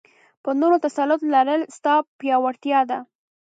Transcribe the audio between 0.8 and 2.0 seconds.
تسلط لرل؛ ستا